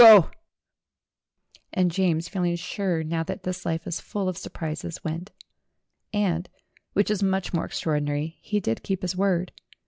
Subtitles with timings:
[0.01, 0.31] Go!"
[1.75, 5.29] And James, feeling sure now that this life is full of surprises, went.
[6.11, 6.49] And
[6.93, 9.51] which is much more extraordi nary he did keep his word.